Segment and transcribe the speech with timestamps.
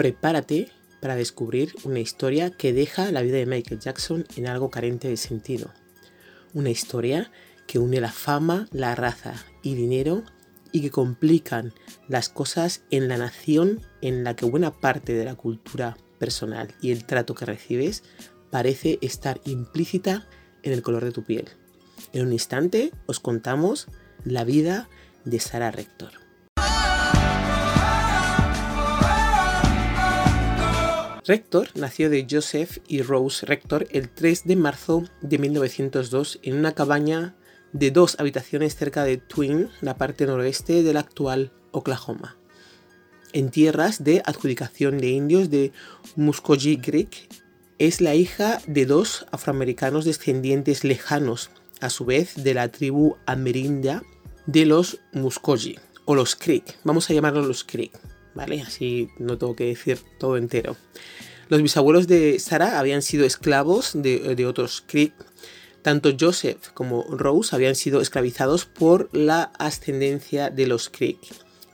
[0.00, 0.70] prepárate
[1.02, 5.18] para descubrir una historia que deja la vida de Michael Jackson en algo carente de
[5.18, 5.74] sentido.
[6.54, 7.30] Una historia
[7.66, 10.24] que une la fama, la raza y dinero
[10.72, 11.74] y que complican
[12.08, 16.92] las cosas en la nación en la que buena parte de la cultura personal y
[16.92, 18.02] el trato que recibes
[18.50, 20.26] parece estar implícita
[20.62, 21.50] en el color de tu piel.
[22.14, 23.86] En un instante os contamos
[24.24, 24.88] la vida
[25.26, 26.19] de Sarah Rector.
[31.30, 36.72] Rector nació de Joseph y Rose Rector el 3 de marzo de 1902 en una
[36.72, 37.36] cabaña
[37.72, 42.36] de dos habitaciones cerca de Twin, la parte noroeste del actual Oklahoma,
[43.32, 45.70] en tierras de adjudicación de indios de
[46.16, 47.28] Muscogee Creek.
[47.78, 54.02] Es la hija de dos afroamericanos descendientes lejanos, a su vez de la tribu amerindia
[54.46, 57.92] de los Muscogee, o los Creek, vamos a llamarlos los Creek,
[58.34, 58.62] ¿vale?
[58.62, 60.76] Así no tengo que decir todo entero.
[61.48, 65.12] Los bisabuelos de Sarah habían sido esclavos de, de otros Creek
[65.82, 71.18] tanto Joseph como Rose habían sido esclavizados por la ascendencia de los Creek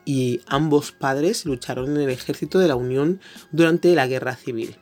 [0.04, 4.76] y ambos padres lucharon en el ejército de la Unión durante la Guerra Civil.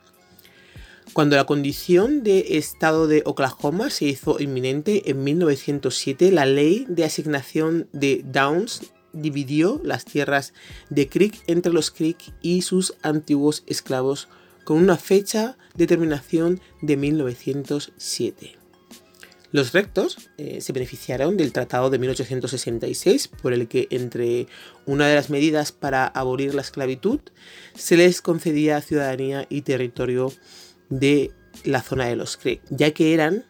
[1.13, 7.05] Cuando la condición de estado de Oklahoma se hizo inminente en 1907, la ley de
[7.05, 8.81] asignación de Downs
[9.15, 10.53] dividió las tierras
[10.89, 14.27] de Creek entre los Creek y sus antiguos esclavos
[14.63, 18.57] con una fecha de terminación de 1907.
[19.51, 24.47] Los rectos eh, se beneficiaron del Tratado de 1866, por el que, entre
[24.85, 27.21] una de las medidas para abolir la esclavitud,
[27.73, 30.33] se les concedía ciudadanía y territorio
[30.89, 31.31] de
[31.63, 33.45] la zona de los Creek, ya que eran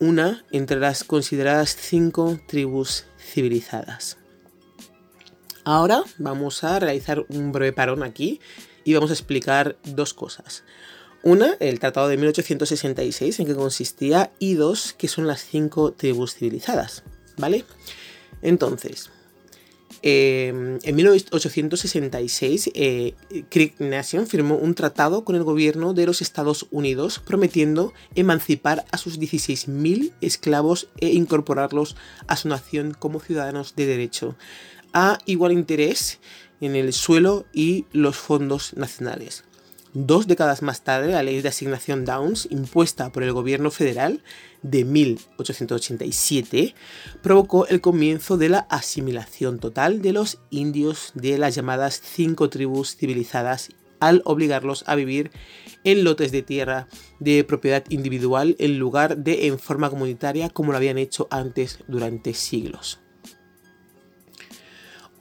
[0.00, 4.18] una entre las consideradas cinco tribus civilizadas.
[5.64, 8.40] Ahora vamos a realizar un breve parón aquí
[8.84, 10.64] y vamos a explicar dos cosas.
[11.22, 16.34] Una, el Tratado de 1866, en que consistía, y dos, que son las cinco tribus
[16.34, 17.04] civilizadas,
[17.36, 17.64] ¿vale?
[18.42, 19.10] Entonces,
[20.02, 23.14] em, en 1866, eh,
[23.78, 29.20] Nation firmó un tratado con el gobierno de los Estados Unidos prometiendo emancipar a sus
[29.20, 31.94] 16.000 esclavos e incorporarlos
[32.26, 34.34] a su nación como ciudadanos de derecho,
[34.92, 36.20] a igual interés
[36.60, 39.44] en el suelo y los fondos nacionales.
[39.94, 44.22] Dos décadas más tarde, la ley de asignación Downs, impuesta por el gobierno federal
[44.62, 46.74] de 1887,
[47.20, 52.96] provocó el comienzo de la asimilación total de los indios de las llamadas cinco tribus
[52.96, 53.68] civilizadas
[54.00, 55.30] al obligarlos a vivir
[55.84, 56.88] en lotes de tierra
[57.20, 62.32] de propiedad individual en lugar de en forma comunitaria como lo habían hecho antes durante
[62.32, 63.02] siglos.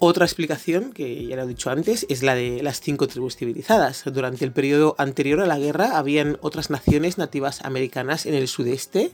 [0.03, 4.03] Otra explicación, que ya lo he dicho antes, es la de las cinco tribus civilizadas.
[4.11, 9.11] Durante el periodo anterior a la guerra habían otras naciones nativas americanas en el sudeste,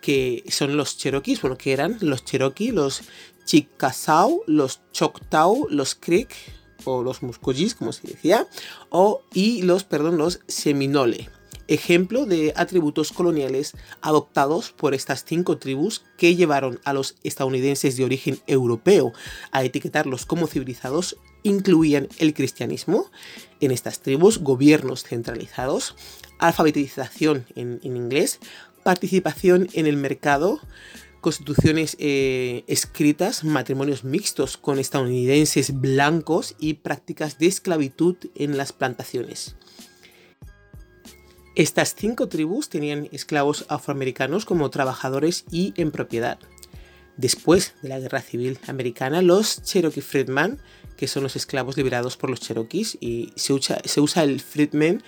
[0.00, 3.02] que son los Cherokees, bueno, que eran los Cherokee, los
[3.44, 6.32] Chickasaw, los Choctaw, los Creek,
[6.84, 8.46] o los Muscogees, como se decía,
[8.88, 11.28] o, y los, perdón, los Seminole
[11.72, 18.04] ejemplo de atributos coloniales adoptados por estas cinco tribus que llevaron a los estadounidenses de
[18.04, 19.12] origen europeo
[19.52, 23.10] a etiquetarlos como civilizados incluían el cristianismo,
[23.60, 25.96] en estas tribus gobiernos centralizados,
[26.38, 28.38] alfabetización en, inglés,
[28.82, 30.60] participación en el mercado,
[31.20, 39.56] constituciones eh, escritas, matrimonios mixtos con estadounidenses blancos y prácticas de esclavitud en las plantaciones.
[41.54, 46.38] Estas cinco tribus tenían esclavos afroamericanos como trabajadores y en propiedad.
[47.18, 50.58] Después de la Guerra Civil Americana, los Cherokee Freedmen,
[50.96, 55.02] que son los esclavos liberados por los Cherokees, y se usa, el Freedmen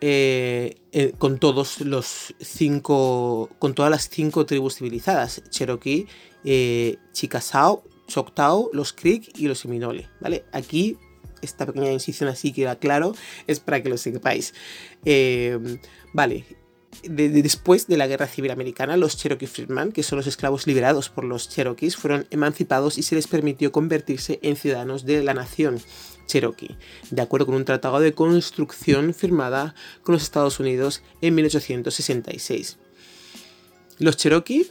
[0.00, 6.08] eh, eh, con todos los cinco, con todas las cinco tribus civilizadas: Cherokee,
[6.44, 10.08] eh, Chickasaw, Choctaw, los Creek y los Seminole.
[10.20, 10.44] ¿vale?
[10.52, 10.96] Aquí
[11.46, 13.14] esta pequeña incisión así queda claro,
[13.46, 14.54] es para que lo sepáis.
[15.04, 15.78] Eh,
[16.12, 16.44] vale,
[17.04, 21.24] después de la Guerra Civil Americana, los Cherokee Freedmen, que son los esclavos liberados por
[21.24, 25.80] los Cherokees, fueron emancipados y se les permitió convertirse en ciudadanos de la nación
[26.26, 26.76] Cherokee,
[27.10, 32.78] de acuerdo con un tratado de construcción firmada con los Estados Unidos en 1866.
[33.98, 34.70] Los Cherokee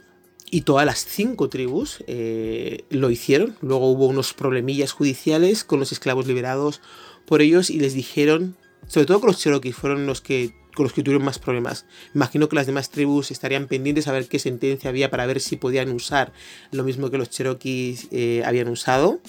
[0.50, 3.56] y todas las cinco tribus eh, lo hicieron.
[3.60, 6.80] Luego hubo unos problemillas judiciales con los esclavos liberados
[7.26, 8.56] por ellos y les dijeron,
[8.86, 11.86] sobre todo con los Cherokees, fueron los que con los que tuvieron más problemas.
[12.14, 15.56] Imagino que las demás tribus estarían pendientes a ver qué sentencia había para ver si
[15.56, 16.34] podían usar
[16.70, 19.20] lo mismo que los Cherokees eh, habían usado.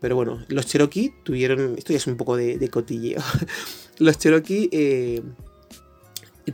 [0.00, 3.22] Pero bueno, los Cherokee tuvieron, esto ya es un poco de, cotilleo,
[3.98, 5.22] los Cherokee eh,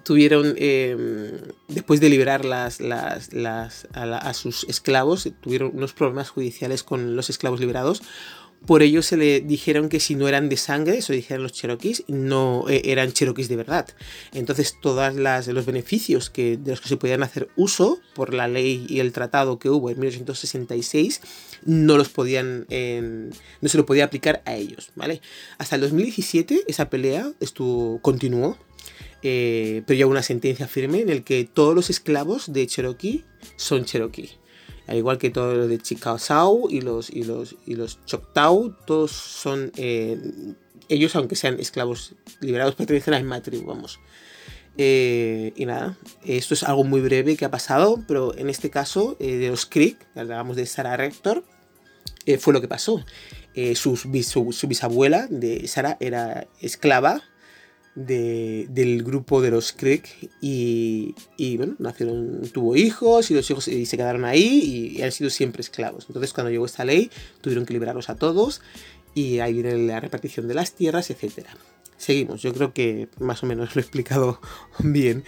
[0.03, 1.33] tuvieron, em,
[1.69, 8.03] después de liberar a, sus esclavos, tuvieron unos problemas judiciales con los esclavos liberados.
[8.65, 12.05] Por ello se le dijeron que si no eran de sangre, eso dijeron los cherokees,
[12.09, 13.87] no eh, eran cherokees de verdad.
[14.33, 18.87] Entonces todos los beneficios que, de los que se podían hacer uso por la ley
[18.89, 21.21] y el tratado que hubo en 1866
[21.65, 22.67] no los podían,
[23.61, 25.21] no se lo podía aplicar a ellos, ¿vale?
[25.59, 28.59] Hasta el 2017 esa pelea estuvo, continuó
[29.29, 33.25] eh, pero ya una sentencia firme en el que todos los esclavos de Cherokee
[33.57, 34.31] son Cherokee.
[34.87, 39.11] Al igual que todos los de Chickasaw y los, y los, y los Choctaw, todos
[39.11, 39.73] son.
[39.79, 40.17] Eh,
[40.89, 43.99] ellos, aunque sean esclavos liberados, pertenecen a la tribu, vamos.
[44.79, 49.17] Eh, y nada, esto es algo muy breve que ha pasado, pero en este caso
[49.19, 51.43] de los Creek, hablábamos de Sarah Rector,
[52.39, 53.05] fue lo que pasó.
[53.75, 57.25] su, bisabuela de Sarah era esclava
[57.97, 61.15] del grupo de los Creek y,
[61.57, 65.63] bueno, nacieron, tuvo hijos y los hijos y se quedaron ahí y, han sido siempre
[65.63, 66.05] esclavos.
[66.09, 67.11] Entonces cuando llegó esta ley
[67.41, 68.61] tuvieron que liberarlos a todos
[69.15, 71.47] y ahí viene la repartición de las tierras, etc.
[71.97, 74.41] Seguimos, yo creo que más o menos lo he explicado
[74.79, 75.25] bien.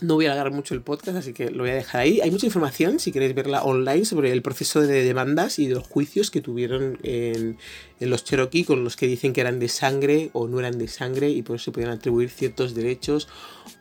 [0.00, 2.22] No voy a alargar mucho el podcast, así que lo voy a dejar ahí.
[2.22, 6.30] Hay mucha información, si queréis verla online, sobre el proceso de demandas y los juicios
[6.30, 7.58] que tuvieron en,
[8.00, 11.28] los Cherokee con los que dicen que eran de sangre o no eran de sangre
[11.28, 13.28] y por eso podían atribuir ciertos derechos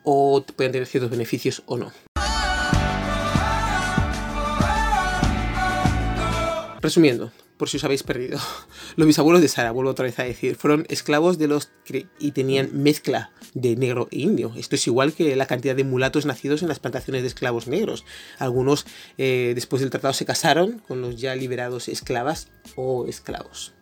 [0.04, 1.94] o podían tener ciertos beneficios o no.
[6.81, 8.40] Resumiendo, por si os habéis perdido.
[8.96, 11.72] Los bisabuelos de Sara, vuelvo otra vez a decir, fueron esclavos de los
[12.18, 14.54] y tenían mezcla de negro e indio.
[14.56, 18.06] Esto es igual que la cantidad de mulatos nacidos en las plantaciones de esclavos negros.
[18.38, 18.86] Algunos
[19.18, 22.48] eh, después del tratado se casaron con los ya liberados esclavas
[22.78, 23.74] o esclavos.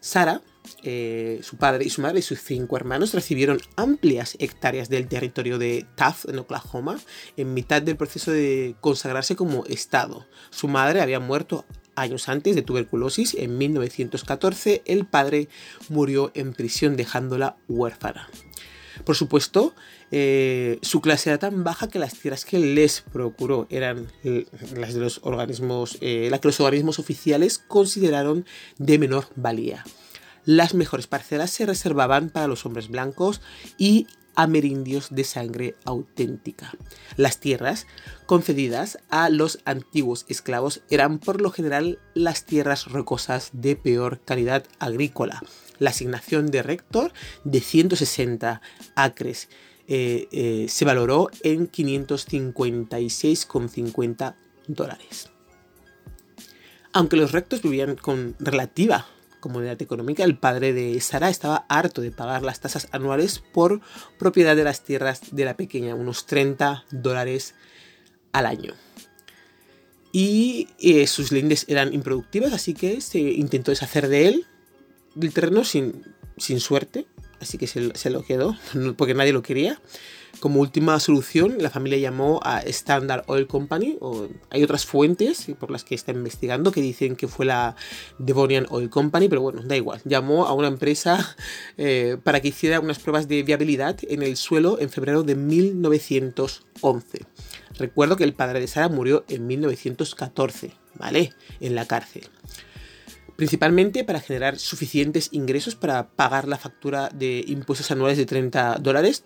[0.00, 0.42] Sara,
[0.82, 5.58] eh, su padre y su madre y sus cinco hermanos recibieron amplias hectáreas del territorio
[5.58, 6.98] de Taft, en Oklahoma,
[7.36, 10.26] en mitad del proceso de consagrarse como Estado.
[10.50, 11.64] Su madre había muerto
[11.96, 15.48] años antes de tuberculosis, en 1914, el padre
[15.88, 18.28] murió en prisión dejándola huérfana.
[19.04, 19.74] Por supuesto,
[20.10, 24.06] eh, su clase era tan baja que las tierras que les procuró eran
[24.76, 28.46] las de los organismos, eh, que los organismos oficiales consideraron
[28.78, 29.84] de menor valía.
[30.44, 33.40] Las mejores parcelas se reservaban para los hombres blancos
[33.78, 34.06] y
[34.36, 36.72] amerindios de sangre auténtica.
[37.16, 37.88] Las tierras
[38.26, 44.62] concedidas a los antiguos esclavos eran por lo general las tierras rocosas de peor calidad
[44.78, 45.42] agrícola.
[45.78, 47.12] La asignación de rector
[47.44, 48.62] de 160
[48.94, 49.50] acres
[49.88, 54.34] eh, eh, se valoró en 556,50
[54.68, 55.30] dólares.
[56.92, 59.06] Aunque los rectos vivían con relativa
[59.40, 63.80] comunidad económica, el padre de Sara estaba harto de pagar las tasas anuales por
[64.18, 67.54] propiedad de las tierras de la pequeña, unos 30 dólares
[68.32, 68.74] al año.
[70.12, 74.46] Y eh, sus lindes eran improductivas, así que se intentó deshacer de él,
[75.14, 76.02] del terreno, sin,
[76.38, 77.06] sin suerte,
[77.40, 78.56] así que se, se lo quedó,
[78.96, 79.80] porque nadie lo quería.
[80.40, 83.98] Como última solución, la familia llamó a Standard Oil Company,
[84.50, 87.74] hay otras fuentes por las que está investigando que dicen que fue la
[88.18, 90.00] Devonian Oil Company, pero bueno, da igual.
[90.04, 91.36] Llamó a una empresa
[91.78, 97.20] eh, para que hiciera unas pruebas de viabilidad en el suelo en febrero de 1911.
[97.78, 101.32] Recuerdo que el padre de Sara murió en 1914, ¿vale?
[101.60, 102.28] En la cárcel
[103.36, 109.24] principalmente para generar suficientes ingresos para pagar la factura de impuestos anuales de 30 dólares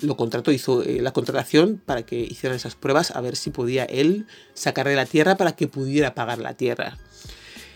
[0.00, 3.84] lo contrató, hizo eh, la contratación para que hicieran esas pruebas a ver si podía
[3.84, 6.98] él sacar de la tierra para que pudiera pagar la tierra.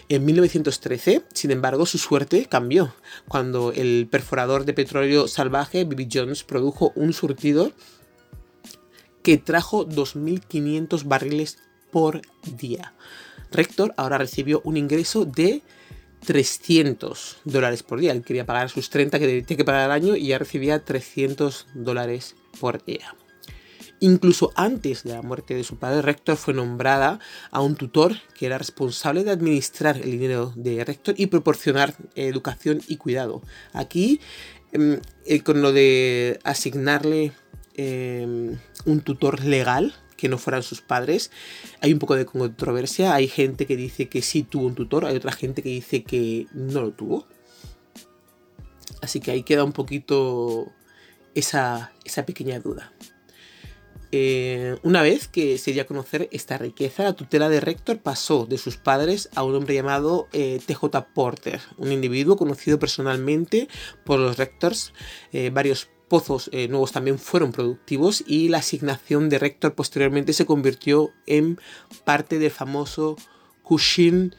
[0.09, 2.93] En 1913, sin embargo, su suerte cambió
[3.29, 7.73] cuando el perforador de petróleo salvaje Bibi Jones produjo un surtido
[9.23, 11.59] que trajo 2.500 barriles
[11.93, 12.93] por día.
[13.53, 15.63] Rector ahora recibió un ingreso de
[16.25, 18.13] 300 dólares por día.
[18.13, 21.67] Él quería pagar sus 30 que tenía que pagar al año y ya recibía 300
[21.75, 23.15] dólares por día.
[24.01, 28.47] Incluso antes de la muerte de su padre, Rector fue nombrada a un tutor que
[28.47, 33.43] era responsable de administrar el dinero de Rector y proporcionar educación y cuidado.
[33.75, 34.21] Aquí,
[34.73, 37.33] em, eh, con lo de asignarle
[37.77, 41.31] em, un tutor legal, que no fueran sus padres.
[41.81, 45.17] Hay un poco de controversia, hay gente que dice que sí tuvo un tutor, hay
[45.17, 47.27] otra gente que dice que no lo tuvo.
[49.01, 50.71] Así que ahí queda un poquito
[51.35, 52.93] esa, esa pequeña duda.
[54.13, 58.45] Eh, una vez que se dio a conocer esta riqueza, la tutela de Rector pasó
[58.45, 60.85] de sus padres a un hombre llamado eh, TJ
[61.15, 63.69] Porter, un individuo conocido personalmente
[64.05, 64.93] por los Rectors.
[65.33, 71.11] Eh, varios pozos nuevos también fueron productivos y la asignación de Rector posteriormente se convirtió
[71.27, 71.59] en
[72.05, 73.17] parte del famoso
[73.63, 74.35] Cushing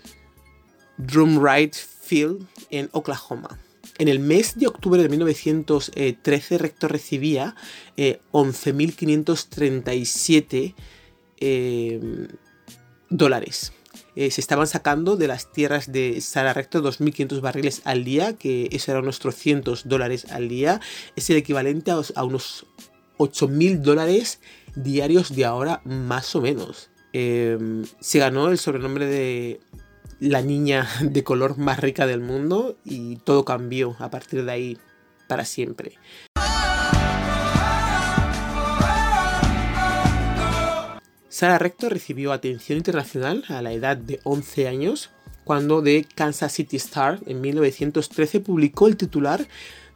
[0.97, 3.57] Drumright Field en Oklahoma.
[3.97, 7.55] En el mes de octubre de 1913, Rector recibía
[7.97, 10.75] 11.537
[11.39, 12.27] eh,
[13.09, 13.73] dólares.
[14.15, 18.69] Eh, se estaban sacando de las tierras de Sara Rector 2.500 barriles al día, que
[18.71, 20.81] eso era unos 300 dólares al día.
[21.15, 22.65] Es el equivalente a, a unos
[23.17, 24.39] 8.000 dólares
[24.75, 26.89] diarios de ahora, más o menos.
[27.13, 29.59] Em, se ganó el sobrenombre de
[30.19, 34.77] la niña de color más rica del mundo y todo cambió a partir de ahí
[35.27, 35.97] para siempre.
[41.41, 45.09] Sarah Rector recibió atención internacional a la edad de 11 años
[45.43, 49.47] cuando The Kansas City Star en 1913 publicó el titular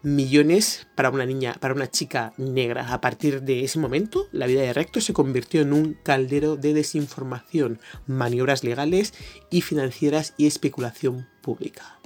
[0.02, 2.92] millones para una niña, para una chica negra.
[2.92, 6.74] A partir de ese momento, la vida de Rector se convirtió en un caldero de
[6.74, 9.14] desinformación, maniobras legales
[9.52, 12.00] y financieras y especulación pública.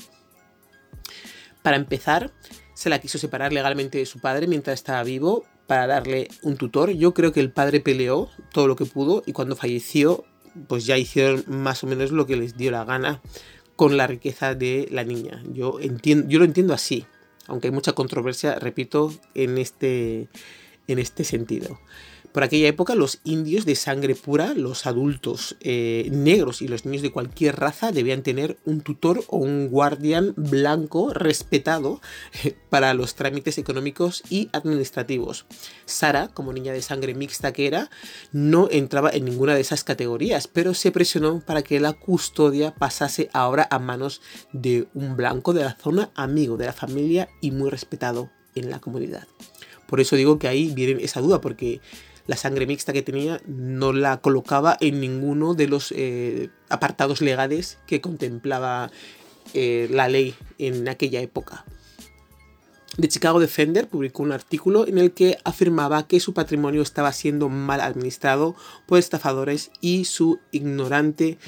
[1.62, 2.34] Para empezar,
[2.74, 6.90] se la quiso separar legalmente de su padre mientras estaba vivo para darle un tutor.
[6.90, 10.26] Yo creo que el padre peleó todo lo que pudo y cuando falleció,
[10.68, 13.22] pues ya hicieron más o menos lo que les dio la gana
[13.78, 15.42] con la riqueza de la niña.
[15.54, 17.06] Yo, entiendo, yo lo entiendo así
[17.50, 20.30] aunque hay mucha controversia, repito, en este,
[20.88, 21.80] en este sentido.
[22.32, 27.02] Por aquella época los indios de sangre pura, los adultos eh, negros y los niños
[27.02, 32.02] de cualquier raza debían tener un tutor o un guardián blanco respetado
[32.44, 35.48] eh, para los trámites económicos y administrativos.
[35.86, 37.90] Sara, como niña de sangre mixta que era,
[38.32, 43.30] no entraba en ninguna de esas categorías, pero se presionó para que la custodia pasase
[43.34, 44.22] ahora a manos
[44.54, 48.80] de un blanco de la zona, amigo de la familia y muy respetado en la
[48.80, 49.28] comunidad.
[49.88, 51.82] Por eso digo que ahí viene esa duda, porque
[52.30, 57.80] la sangre mixta que tenía no la colocaba en ninguno de los eh, apartados legales
[57.88, 58.92] que contemplaba
[59.56, 61.66] eh, la ley en aquella época.
[63.02, 67.50] The Chicago Defender publicó un artículo en el que afirmaba que su patrimonio estaba siendo
[67.50, 68.56] mal administrado
[68.86, 71.40] por estafadores y su ignorante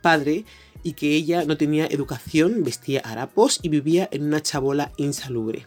[0.00, 0.46] padre
[0.82, 5.66] y que ella no tenía educación, vestía harapos y vivía en una chabola insalubre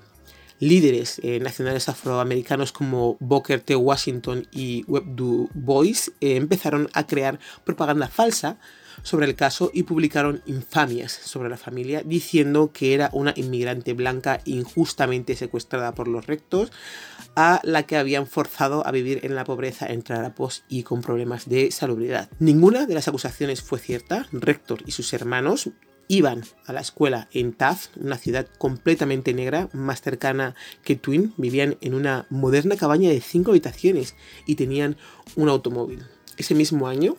[0.66, 3.76] líderes eh, nacionales afroamericanos como Booker T.
[3.76, 8.58] Washington y Web Du Bois eh, empezaron a crear propaganda falsa
[9.04, 14.42] sobre el caso y publicaron infamias sobre la familia diciendo que era una inmigrante blanca
[14.46, 16.72] injustamente secuestrada por los rectos
[17.36, 21.48] a la que habían forzado a vivir en la pobreza entre harapos y con problemas
[21.48, 22.30] de salubridad.
[22.40, 24.28] Ninguna de las acusaciones fue cierta.
[24.32, 25.70] Rector y sus hermanos
[26.08, 31.78] iban a la escuela en Taft, una ciudad completamente negra, más cercana que Twin, vivían
[31.82, 34.98] en una moderna cabaña de cinco habitaciones y tenían
[35.36, 36.04] un automóvil.
[36.38, 37.18] Ese mismo año,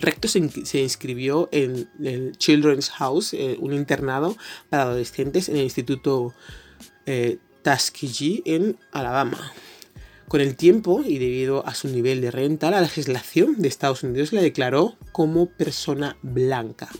[0.00, 0.38] Recto se,
[0.80, 4.36] inscribió en el Children's House, eh, un internado
[4.70, 6.34] para adolescentes en el Instituto
[7.06, 9.52] eh, Tuskegee en Alabama.
[10.28, 14.32] Con el tiempo y debido a su nivel de renta, la legislación de Estados Unidos
[14.32, 16.90] la declaró como persona blanca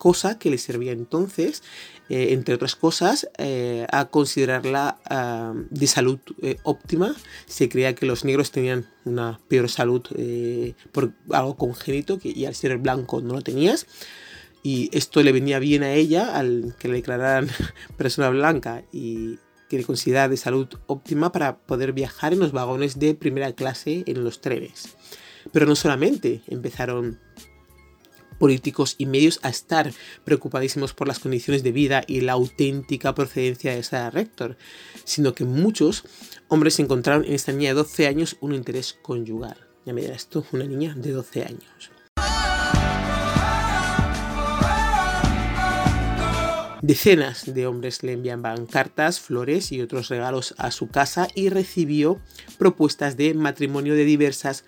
[0.00, 1.62] cosa que le servía entonces,
[2.08, 7.14] eh, entre otras cosas, eh, a considerarla ah, de salud eh, óptima.
[7.46, 10.02] Se creía que los negros tenían una peor salud
[10.90, 13.86] por algo congénito que, y al ser blanco no lo tenías.
[14.62, 17.48] Y esto le venía bien a ella al que le declararan
[17.98, 19.38] persona blanca y
[19.68, 24.02] que le considerara de salud óptima para poder viajar en los vagones de primera clase
[24.06, 24.96] en los trenes.
[25.52, 27.20] Pero no solamente empezaron
[28.40, 29.92] políticos y medios a estar
[30.24, 34.56] preocupadísimos por las condiciones de vida y la auténtica procedencia de esa Rector,
[35.04, 36.04] sino que muchos
[36.48, 39.68] hombres encontraron en esta niña de 12 años un interés conyugal.
[39.84, 41.90] Ya me dirás tú, una niña de 12 años.
[46.82, 52.18] Decenas de hombres le enviaban cartas, flores y otros regalos a su casa y recibió
[52.58, 54.64] propuestas de matrimonio de diversas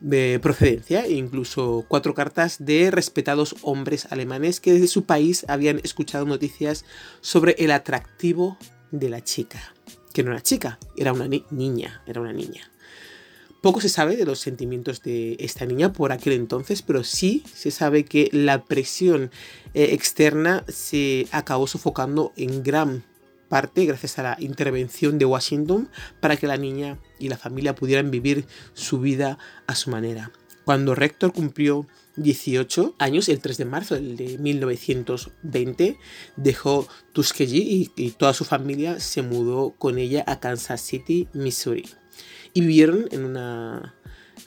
[0.00, 5.80] de procedencia e incluso cuatro cartas de respetados hombres alemanes que desde su país habían
[5.82, 6.84] escuchado noticias
[7.20, 8.58] sobre el atractivo
[8.90, 9.74] de la chica.
[10.12, 12.70] Que no era chica, era una niña, era una niña.
[13.62, 17.70] Poco se sabe de los sentimientos de esta niña por aquel entonces, pero sí se
[17.70, 19.30] sabe que la presión
[19.74, 23.02] eh, externa se acabó sofocando en gran
[23.48, 28.10] parte gracias a la intervención de Washington para que la niña y la familia pudieran
[28.10, 30.32] vivir su vida a su manera.
[30.64, 31.86] Cuando Rector cumplió
[32.16, 35.98] 18 años, el 3 de marzo de 1920,
[36.36, 41.88] dejó Tuskegee y, toda su familia se mudó con ella a Kansas City, Missouri.
[42.52, 43.94] Y vivieron en una,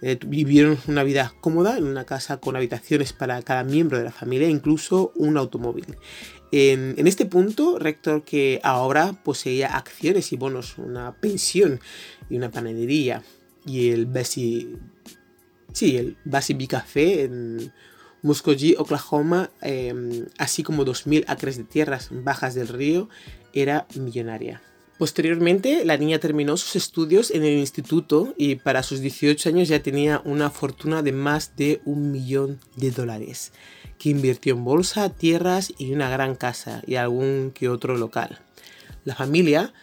[0.02, 4.12] eh, vivieron una vida cómoda en una casa con habitaciones para cada miembro de la
[4.12, 5.86] familia, incluso un automóvil.
[6.52, 11.80] En, este punto, Rector, que ahora poseía acciones y bonos, una pensión
[12.30, 13.24] y una panadería,
[13.66, 14.68] y el Bessie
[15.72, 17.72] Sí, el Bee Café en
[18.22, 23.08] Muskogee, Oklahoma, em, así como 2.000 acres de tierras bajas del río,
[23.54, 24.62] era millonaria.
[25.00, 29.82] Posteriormente, la niña terminó sus estudios en el instituto y para sus 18 años ya
[29.82, 33.54] tenía una fortuna de más de un millón de dólares,
[33.98, 38.40] que invirtió en bolsa, tierras y una gran casa y algún que otro local.
[39.06, 39.74] La familia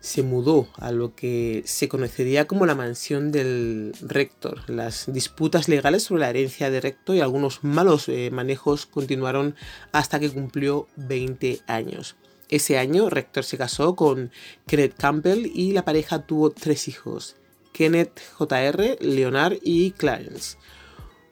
[0.00, 4.68] se mudó a lo que se conocería como la mansión del rector.
[4.68, 9.54] Las disputas legales sobre la herencia de rector y algunos malos eh, manejos continuaron
[9.92, 12.16] hasta que cumplió 20 años.
[12.48, 14.30] Ese año, Rector se casó con
[14.66, 17.36] Kenneth Campbell y la pareja tuvo tres hijos,
[17.72, 20.56] Kenneth Jr., Leonard y Clarence.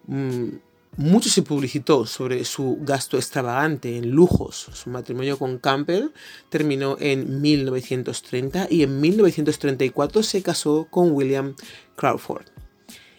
[0.07, 0.57] Mm,
[0.97, 4.69] mucho se publicitó sobre su gasto extravagante en lujos.
[4.73, 6.11] Su matrimonio con Campbell
[6.51, 11.57] terminó en 1930 y en 1934 se casó con William
[11.97, 12.54] Crawford.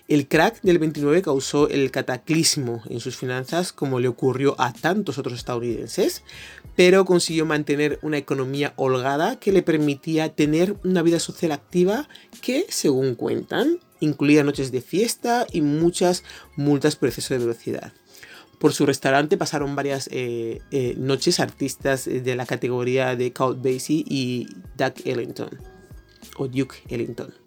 [0.08, 5.18] El crack del 29 causó el cataclismo en sus finanzas como le ocurrió a tantos
[5.18, 6.22] otros estadounidenses,
[6.76, 12.08] pero consiguió mantener una economía holgada que le permitía tener una vida social activa
[12.42, 16.24] que, según cuentan, incluía noches de fiesta y muchas
[16.56, 17.92] multas por exceso de velocidad.
[18.60, 24.06] Por su restaurante pasaron varias eh, eh, noches artistas de la categoría de Count Basie
[24.08, 24.48] y
[24.78, 25.50] Duke Ellington.
[26.38, 27.45] O Duke Ellington.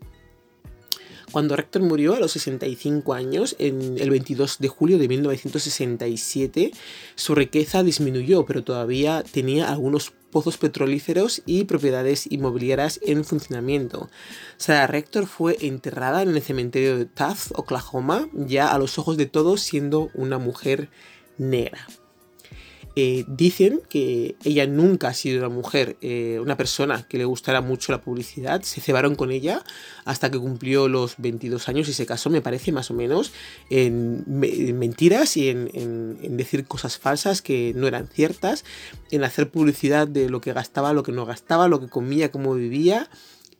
[1.30, 6.72] Cuando Rector murió a los 65 años, en el 22 de julio de 1967,
[7.16, 14.08] su riqueza disminuyó, pero todavía tenía algunos pozos petrolíferos y propiedades inmobiliarias en funcionamiento.
[14.56, 19.26] Sarah Rector fue enterrada en el cementerio de Taft, Oklahoma, ya a los ojos de
[19.26, 20.88] todos siendo una mujer
[21.36, 21.86] negra.
[23.28, 27.92] Dicen que ella nunca ha sido una mujer, eh, una persona que le gustara mucho
[27.92, 28.62] la publicidad.
[28.62, 29.62] Se cebaron con ella
[30.04, 33.32] hasta que cumplió los 22 años y se casó, me parece, más o menos,
[33.70, 38.64] en, mentiras y en, decir cosas falsas que no eran ciertas,
[39.12, 42.54] en hacer publicidad de lo que gastaba, lo que no gastaba, lo que comía, cómo
[42.54, 43.08] vivía,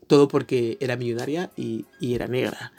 [0.07, 2.73] todo porque era millonaria y era negra.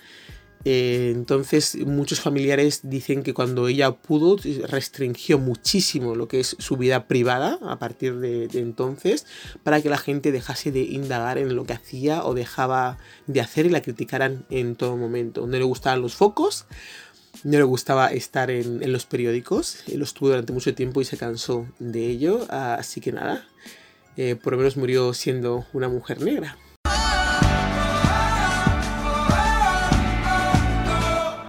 [0.64, 4.37] Eh, entonces muchos familiares dicen que cuando ella pudo
[4.68, 9.25] restringió muchísimo lo que es su vida privada a partir de, entonces
[9.62, 13.64] para que la gente dejase de indagar en lo que hacía o dejaba de hacer
[13.66, 15.46] y la criticaran en todo momento.
[15.46, 16.66] No le gustaban los focos,
[17.42, 21.66] no le gustaba estar en, los periódicos, lo estuvo durante mucho tiempo y se cansó
[21.79, 23.49] de ello, así que nada,
[24.18, 26.59] eh, por lo menos murió siendo una mujer negra.